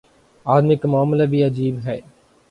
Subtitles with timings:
[0.45, 1.99] آدمی کا معاملہ بھی عجیب ہے۔